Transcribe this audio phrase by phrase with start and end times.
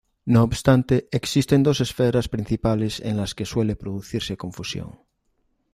[0.33, 4.97] No obstante, existen dos esferas principales en las que suele producirse confusión.